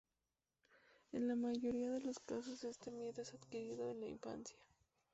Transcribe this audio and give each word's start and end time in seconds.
En 1.11 1.27
la 1.27 1.35
mayoría 1.35 1.91
de 1.91 1.99
los 2.01 2.17
casos 2.17 2.63
este 2.63 2.89
miedo 2.89 3.21
es 3.21 3.35
adquirido 3.35 3.87
en 3.87 3.99
la 3.99 4.07
infancia. 4.07 4.57